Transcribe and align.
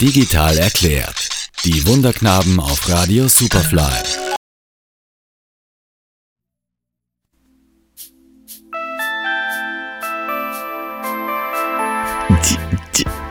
Digital 0.00 0.56
erklärt. 0.58 1.28
Die 1.64 1.84
Wunderknaben 1.84 2.60
auf 2.60 2.88
Radio 2.88 3.26
Superfly. 3.26 4.28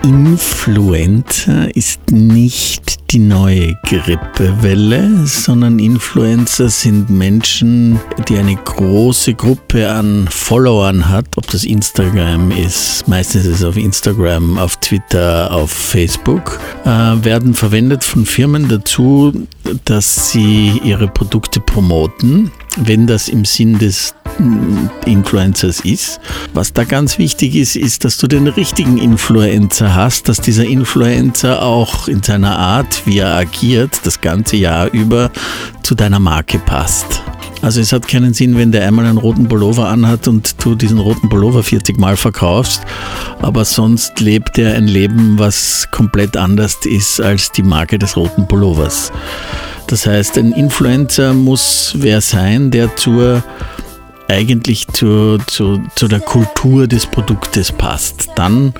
Influenza 0.08 1.66
ist 1.74 2.14
nicht 2.14 3.12
die 3.12 3.20
neue 3.20 3.78
Grippewelle, 3.84 5.26
sondern 5.26 5.80
Influencer 5.80 6.70
sind 6.70 7.10
Menschen, 7.10 8.00
die 8.30 8.38
eine 8.38 8.56
große 8.56 9.34
Gruppe 9.34 9.92
an 9.92 10.30
Followern 10.30 11.10
hat, 11.10 11.26
ob 11.36 11.48
das 11.48 11.66
Instagram 11.66 12.52
ist, 12.52 13.06
meistens 13.10 13.46
ist 13.46 13.56
es 13.56 13.64
auf 13.66 13.76
Instagram, 13.76 14.58
auf 14.58 14.78
Twitter, 14.78 15.52
auf 15.52 15.72
Facebook, 15.72 16.58
äh, 16.86 16.90
werden 16.90 17.54
verwendet 17.54 18.02
von 18.02 18.26
Firmen 18.26 18.70
dazu, 18.70 19.34
dass 19.84 20.32
sie 20.32 20.80
ihre 20.86 21.10
Produkte 21.10 21.60
promoten, 21.60 22.50
wenn 22.78 23.08
das 23.08 23.28
im 23.28 23.44
Sinn 23.44 23.78
des 23.78 24.16
Influencers 25.06 25.80
ist. 25.82 26.20
Was 26.54 26.74
da 26.74 26.84
ganz 26.84 27.18
wichtig 27.18 27.56
ist, 27.56 27.76
ist, 27.76 28.06
dass 28.06 28.18
du 28.18 28.28
den 28.28 28.48
richtigen 28.48 28.98
Influencer 28.98 29.96
hast, 29.96 30.30
dass 30.30 30.42
dieser 30.42 30.66
Influencer 30.66 31.62
auch 31.62 32.08
in 32.08 32.24
seiner 32.24 32.58
Art, 32.58 33.04
wie 33.06 33.20
er 33.20 33.36
agiert, 33.36 34.00
das 34.04 34.22
ganze 34.22 34.58
Jahr 34.58 34.92
über 34.92 35.32
zu 35.84 35.96
deiner 35.96 36.20
Marke 36.20 36.60
passt. 36.60 37.22
Also 37.62 37.82
es 37.82 37.92
hat 37.92 38.08
keinen 38.08 38.34
Sinn, 38.34 38.58
wenn 38.58 38.72
der 38.72 38.88
einmal 38.88 39.06
einen 39.06 39.18
roten 39.18 39.48
Pullover 39.48 39.90
anhat 39.90 40.28
und 40.28 40.64
du 40.64 40.76
diesen 40.76 41.00
roten 41.00 41.28
Pullover 41.28 41.64
40 41.64 41.98
Mal 41.98 42.16
verkaufst, 42.16 42.82
aber 43.42 43.66
sonst 43.66 44.20
lebt 44.20 44.60
er 44.60 44.76
ein 44.76 44.88
Leben, 44.88 45.40
was 45.40 45.88
komplett 45.92 46.38
anders 46.38 46.78
ist 46.86 47.20
als 47.20 47.52
die 47.52 47.64
Marke 47.64 47.98
des 47.98 48.16
roten 48.16 48.48
Pullovers. 48.48 49.12
Das 49.88 50.06
heißt, 50.06 50.38
ein 50.38 50.52
Influencer 50.52 51.34
muss 51.34 51.94
wer 51.98 52.22
sein, 52.22 52.72
der 52.72 52.96
zur 52.96 53.44
eigentlich 54.28 54.88
zu, 54.88 55.38
zu, 55.48 55.82
zu 55.96 56.08
der 56.08 56.20
Kultur 56.20 56.88
des 56.88 57.06
Produktes 57.06 57.72
passt. 57.72 58.30
Dann 58.36 58.74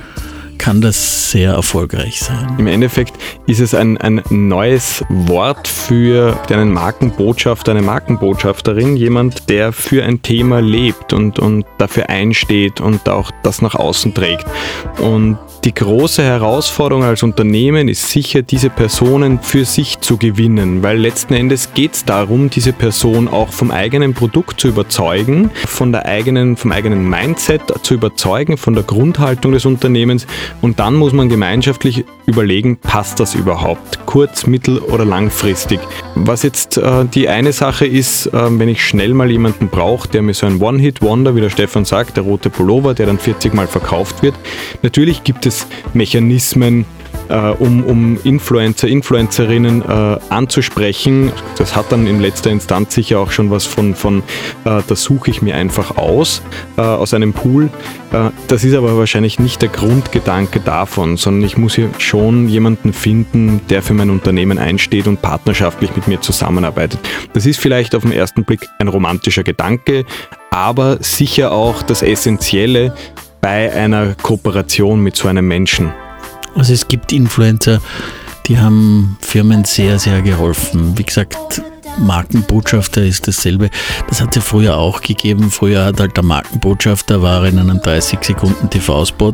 kann 0.58 0.82
das 0.82 1.32
sehr 1.32 1.54
erfolgreich 1.54 2.20
sein. 2.20 2.56
Im 2.58 2.68
Endeffekt 2.68 3.14
ist 3.46 3.60
es 3.60 3.74
ein, 3.74 3.98
ein 3.98 4.22
neues 4.30 5.04
Wort 5.10 5.68
für 5.68 6.38
einen 6.50 6.74
Markenbotschafter, 6.74 7.72
eine 7.72 7.82
Markenbotschafterin, 7.82 8.98
jemand, 8.98 9.50
der 9.50 9.72
für 9.72 10.04
ein 10.04 10.22
Thema 10.22 10.60
lebt 10.60 11.14
und, 11.14 11.40
und 11.40 11.66
dafür 11.78 12.10
einsteht 12.10 12.82
und 12.82 13.08
auch 13.08 13.32
das 13.44 13.62
nach 13.62 13.76
außen 13.76 14.14
trägt. 14.14 14.46
Und 15.00 15.38
die 15.68 15.74
große 15.74 16.24
Herausforderung 16.24 17.04
als 17.04 17.24
Unternehmen 17.24 17.90
ist 17.90 18.10
sicher, 18.10 18.42
diese 18.42 18.70
Personen 18.70 19.42
für 19.42 19.66
sich 19.66 20.00
zu 20.00 20.16
gewinnen, 20.16 20.82
weil 20.82 20.98
letzten 20.98 21.34
Endes 21.34 21.74
geht 21.74 21.94
es 21.94 22.06
darum, 22.06 22.50
diese 22.50 22.72
Person 22.72 23.28
auch 23.28 23.50
vom 23.50 23.70
eigenen 23.70 24.14
Produkt 24.14 24.62
zu 24.62 24.70
überzeugen, 24.70 25.52
von 25.66 25.92
der 25.92 26.06
eigenen, 26.06 26.56
vom 26.56 26.72
eigenen 26.72 27.10
Mindset 27.10 27.64
zu 27.82 27.96
überzeugen, 27.96 28.56
von 28.56 28.76
der 28.76 28.84
Grundhaltung 28.84 29.52
des 29.52 29.66
Unternehmens. 29.66 30.26
Und 30.62 30.80
dann 30.80 30.96
muss 30.96 31.12
man 31.12 31.28
gemeinschaftlich 31.28 32.06
überlegen, 32.28 32.78
passt 32.78 33.20
das 33.20 33.36
überhaupt, 33.36 34.06
kurz-, 34.08 34.48
mittel- 34.48 34.80
oder 34.80 35.06
langfristig. 35.06 35.80
Was 36.16 36.42
jetzt 36.42 36.78
äh, 36.78 37.06
die 37.06 37.30
eine 37.30 37.54
Sache 37.54 37.86
ist, 37.86 38.26
äh, 38.28 38.32
wenn 38.34 38.70
ich 38.70 38.84
schnell 38.84 39.14
mal 39.14 39.30
jemanden 39.30 39.68
brauche, 39.68 40.08
der 40.08 40.24
mir 40.24 40.34
so 40.34 40.48
ein 40.48 40.60
One-Hit-Wonder, 40.60 41.36
wie 41.36 41.42
der 41.42 41.52
Stefan 41.52 41.86
sagt, 41.86 42.18
der 42.18 42.24
rote 42.24 42.50
Pullover, 42.50 42.96
der 42.96 43.06
dann 43.06 43.20
40 43.20 43.54
Mal 43.54 43.68
verkauft 43.68 44.24
wird. 44.24 44.34
Natürlich 44.82 45.24
gibt 45.24 45.46
es 45.46 45.68
Mechanismen, 45.94 46.86
um, 47.30 47.84
um 47.84 48.18
Influencer, 48.24 48.88
Influencerinnen 48.88 49.82
äh, 49.82 50.18
anzusprechen. 50.30 51.32
Das 51.58 51.76
hat 51.76 51.92
dann 51.92 52.08
in 52.08 52.20
letzter 52.20 52.52
Instanz 52.52 52.96
sicher 52.96 53.20
auch 53.20 53.32
schon 53.32 53.52
was 53.52 53.66
von, 53.66 53.96
von 53.96 54.24
äh, 54.66 54.82
das 54.88 55.04
suche 55.04 55.30
ich 55.30 55.42
mir 55.42 55.56
einfach 55.56 55.98
aus, 55.98 56.42
äh, 56.78 56.82
aus 56.82 57.14
einem 57.14 57.34
Pool. 57.34 57.70
Äh, 58.12 58.30
das 58.48 58.64
ist 58.64 58.74
aber 58.74 58.98
wahrscheinlich 58.98 59.40
nicht 59.40 59.62
der 59.62 59.70
Grundgedanke 59.70 60.60
davon, 60.60 61.18
sondern 61.18 61.44
ich 61.44 61.58
muss 61.58 61.76
hier 61.76 61.90
schon 61.98 62.48
jemanden 62.48 62.94
finden, 62.94 63.62
der 63.70 63.82
für 63.82 63.94
mein 63.94 64.10
Unternehmen 64.10 64.58
einsteht 64.58 65.08
und 65.08 65.22
partnerschaftlich 65.22 65.96
mit 65.96 66.08
mir 66.08 66.22
zusammenarbeitet. 66.22 67.00
Das 67.34 67.46
ist 67.46 67.60
vielleicht 67.60 67.96
auf 67.96 68.04
den 68.04 68.12
ersten 68.12 68.44
Blick 68.44 68.62
ein 68.80 68.88
romantischer 68.88 69.44
Gedanke, 69.44 70.06
aber 70.52 70.98
sicher 71.02 71.52
auch 71.52 71.84
das 71.84 72.02
Essentielle 72.02 72.94
bei 73.42 73.72
einer 73.72 74.16
Kooperation 74.16 75.02
mit 75.02 75.16
so 75.16 75.28
einem 75.28 75.48
Menschen. 75.48 75.92
Also 76.58 76.74
es 76.74 76.88
gibt 76.88 77.14
Influencer, 77.14 77.80
die 78.48 78.58
haben 78.58 79.18
Firmen 79.22 79.64
sehr, 79.64 80.00
sehr 80.00 80.22
geholfen. 80.22 80.98
Wie 80.98 81.04
gesagt, 81.04 81.62
Markenbotschafter 82.00 83.04
ist 83.04 83.28
dasselbe. 83.28 83.70
Das 84.08 84.22
hat 84.22 84.30
es 84.30 84.36
ja 84.38 84.42
früher 84.42 84.78
auch 84.78 85.02
gegeben. 85.02 85.52
Früher 85.52 85.86
hat 85.86 86.00
halt 86.00 86.16
der 86.16 86.24
Markenbotschafter 86.24 87.22
war 87.22 87.46
in 87.46 87.60
einem 87.60 87.82
30 87.82 88.24
Sekunden 88.24 88.70
TV-Spot 88.70 89.34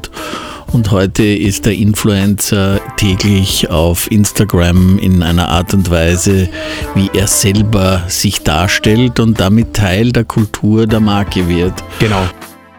und 0.72 0.92
heute 0.92 1.24
ist 1.24 1.66
der 1.66 1.74
Influencer 1.74 2.80
täglich 2.98 3.70
auf 3.70 4.10
Instagram 4.12 4.98
in 4.98 5.22
einer 5.22 5.50
Art 5.50 5.74
und 5.74 5.92
Weise, 5.92 6.50
wie 6.96 7.10
er 7.14 7.28
selber 7.28 8.04
sich 8.08 8.42
darstellt 8.44 9.20
und 9.20 9.40
damit 9.40 9.74
Teil 9.76 10.12
der 10.12 10.24
Kultur 10.24 10.88
der 10.88 11.00
Marke 11.00 11.48
wird. 11.48 11.74
Genau. 12.00 12.24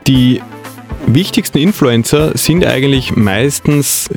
Die 0.06 0.40
wichtigsten 1.06 1.58
Influencer 1.58 2.36
sind 2.36 2.64
eigentlich 2.64 3.14
meistens 3.14 4.08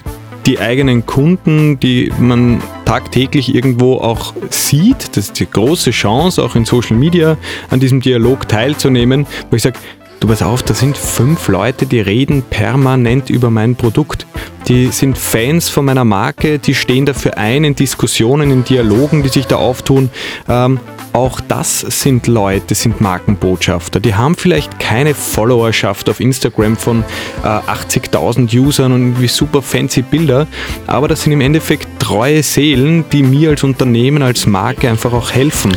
die 0.48 0.60
eigenen 0.60 1.06
Kunden, 1.06 1.78
die 1.80 2.12
man 2.20 2.64
tagtäglich 2.86 3.54
irgendwo 3.54 3.98
auch 3.98 4.34
sieht. 4.50 5.10
Das 5.18 5.26
ist 5.26 5.40
die 5.40 5.50
große 5.50 5.92
Chance, 5.92 6.42
auch 6.42 6.56
in 6.56 6.64
Social 6.64 6.96
Media 6.96 7.38
an 7.70 7.82
diesem 7.82 8.00
Dialog 8.00 8.48
teilzunehmen, 8.48 9.28
wo 9.50 9.58
ich 9.58 9.62
sage, 9.62 9.78
du 10.22 10.28
pass 10.30 10.42
auf, 10.42 10.64
da 10.64 10.74
sind 10.74 10.98
fünf 10.98 11.50
Leute, 11.50 11.86
die 11.86 12.00
reden 12.00 12.44
permanent 12.50 13.30
über 13.30 13.50
mein 13.50 13.76
Produkt. 13.76 14.26
Die 14.70 14.88
sind 14.88 15.18
Fans 15.18 15.68
von 15.68 15.84
meiner 15.84 16.06
Marke, 16.06 16.60
die 16.60 16.76
stehen 16.76 17.06
dafür 17.06 17.38
ein 17.38 17.66
in 17.66 17.76
Diskussionen, 17.76 18.50
in 18.50 18.64
Dialogen, 18.64 19.24
die 19.24 19.30
sich 19.30 19.48
da 19.48 19.58
auftun. 19.58 20.10
Ähm, 20.48 20.80
auch 21.18 21.42
das 21.42 21.80
sind 21.80 22.28
Leute, 22.28 22.76
sind 22.76 23.02
Markenbotschafter. 23.02 24.00
Die 24.00 24.14
haben 24.14 24.36
vielleicht 24.36 24.80
keine 24.80 25.16
Followerschaft 25.16 26.12
auf 26.12 26.20
Instagram 26.20 26.78
von 26.78 27.04
äh, 27.44 27.48
80.000 27.48 28.56
Usern 28.56 28.92
und 28.92 29.02
irgendwie 29.02 29.28
super 29.28 29.64
fancy 29.64 30.04
Bilder, 30.04 30.46
aber 30.86 31.08
das 31.08 31.24
sind 31.24 31.34
im 31.34 31.42
Endeffekt 31.42 31.88
treue 31.98 32.44
Seelen, 32.44 33.04
die 33.12 33.24
mir 33.24 33.50
als 33.50 33.64
Unternehmen, 33.64 34.22
als 34.22 34.46
Marke 34.46 34.88
einfach 34.88 35.12
auch 35.12 35.32
helfen. 35.32 35.76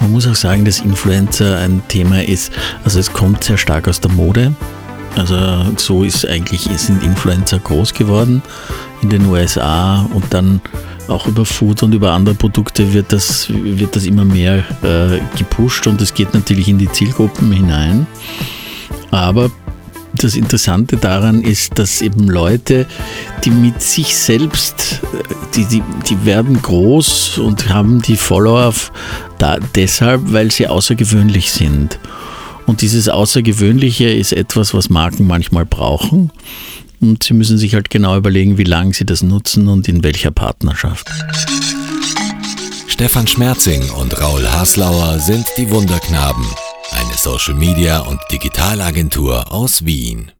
Man 0.00 0.10
muss 0.12 0.26
auch 0.26 0.34
sagen, 0.34 0.64
dass 0.64 0.80
Influencer 0.80 1.58
ein 1.58 1.82
Thema 1.88 2.24
ist, 2.24 2.50
also 2.82 2.98
es 2.98 3.12
kommt 3.12 3.44
sehr 3.44 3.58
stark 3.58 3.88
aus 3.88 4.00
der 4.00 4.10
Mode. 4.12 4.54
Also 5.16 5.36
so 5.76 6.02
ist 6.02 6.26
eigentlich, 6.26 6.62
sind 6.76 7.02
Influencer 7.02 7.58
groß 7.58 7.92
geworden 7.92 8.40
in 9.02 9.10
den 9.10 9.26
USA 9.26 10.08
und 10.14 10.32
dann 10.32 10.62
auch 11.08 11.26
über 11.26 11.44
Food 11.44 11.82
und 11.82 11.94
über 11.94 12.12
andere 12.12 12.34
Produkte 12.34 12.92
wird 12.92 13.12
das, 13.12 13.48
wird 13.50 13.96
das 13.96 14.04
immer 14.04 14.24
mehr 14.24 14.64
äh, 14.82 15.20
gepusht 15.36 15.86
und 15.86 16.00
es 16.00 16.14
geht 16.14 16.34
natürlich 16.34 16.68
in 16.68 16.78
die 16.78 16.90
Zielgruppen 16.90 17.50
hinein. 17.52 18.06
Aber 19.10 19.50
das 20.14 20.34
Interessante 20.34 20.96
daran 20.96 21.42
ist, 21.42 21.78
dass 21.78 22.02
eben 22.02 22.28
Leute, 22.28 22.86
die 23.44 23.50
mit 23.50 23.82
sich 23.82 24.16
selbst, 24.16 25.00
die, 25.54 25.64
die, 25.66 25.82
die 26.08 26.24
werden 26.24 26.60
groß 26.60 27.38
und 27.38 27.68
haben 27.68 28.02
die 28.02 28.16
Follower 28.16 28.74
da, 29.38 29.58
deshalb, 29.74 30.32
weil 30.32 30.50
sie 30.50 30.66
außergewöhnlich 30.66 31.52
sind. 31.52 31.98
Und 32.66 32.82
dieses 32.82 33.08
Außergewöhnliche 33.08 34.10
ist 34.10 34.32
etwas, 34.32 34.74
was 34.74 34.90
Marken 34.90 35.26
manchmal 35.26 35.64
brauchen. 35.64 36.30
Und 37.00 37.22
sie 37.22 37.34
müssen 37.34 37.58
sich 37.58 37.74
halt 37.74 37.90
genau 37.90 38.16
überlegen, 38.16 38.58
wie 38.58 38.64
lange 38.64 38.92
sie 38.94 39.06
das 39.06 39.22
nutzen 39.22 39.68
und 39.68 39.88
in 39.88 40.02
welcher 40.02 40.30
Partnerschaft. 40.30 41.08
Stefan 42.88 43.26
Schmerzing 43.26 43.88
und 43.90 44.20
Raul 44.20 44.48
Haslauer 44.48 45.20
sind 45.20 45.46
die 45.56 45.70
Wunderknaben, 45.70 46.44
eine 46.90 47.14
Social 47.16 47.54
Media 47.54 48.00
und 48.00 48.20
Digitalagentur 48.32 49.52
aus 49.52 49.84
Wien. 49.84 50.32